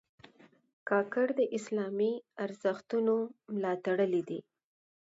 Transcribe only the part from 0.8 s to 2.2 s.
کاکړ د اسلامي